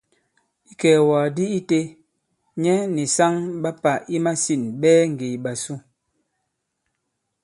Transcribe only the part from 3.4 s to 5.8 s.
ɓa pà i masîn ɓɛɛ ŋgè ìɓàsu.